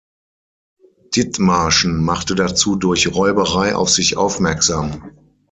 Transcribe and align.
Dithmarschen 1.15 2.01
machte 2.03 2.33
dazu 2.33 2.75
durch 2.75 3.13
Räuberei 3.13 3.75
auf 3.75 3.91
sich 3.91 4.17
aufmerksam. 4.17 5.11